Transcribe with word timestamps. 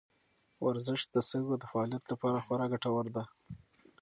ورزش 0.65 1.01
د 1.13 1.15
سږو 1.29 1.55
د 1.59 1.63
فعالیت 1.71 2.03
لپاره 2.11 2.43
خورا 2.45 2.65
ګټور 2.73 3.05
دی. 3.15 3.23